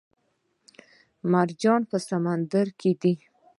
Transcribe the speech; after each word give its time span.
مرجانونه 1.31 1.87
په 1.91 1.97
سمندر 2.07 2.67
کې 2.79 2.91
دي 3.01 3.13